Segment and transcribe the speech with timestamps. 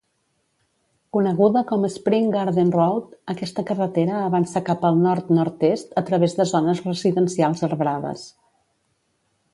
[1.17, 6.83] Coneguda com Spring Garden Road, aquesta carretera avança cap al nord-nord-est a través de zones
[6.91, 8.29] residencials arbrades.